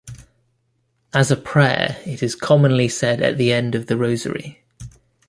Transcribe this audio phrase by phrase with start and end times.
[1.13, 4.63] As a prayer, it is commonly said at the end of the rosary.